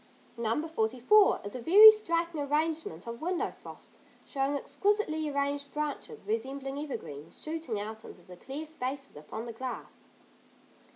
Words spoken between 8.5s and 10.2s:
spaces upon the glass.